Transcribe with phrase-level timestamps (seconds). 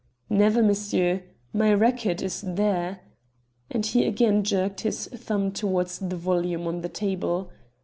[0.31, 1.21] "Never, monsieur.
[1.53, 3.01] My record is there."
[3.69, 7.51] And he again jerked his thumb towards the volume on the table.